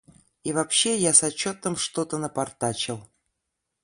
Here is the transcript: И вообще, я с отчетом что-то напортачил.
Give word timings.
И 0.43 0.51
вообще, 0.51 0.97
я 0.97 1.13
с 1.13 1.21
отчетом 1.21 1.75
что-то 1.75 2.17
напортачил. 2.17 3.07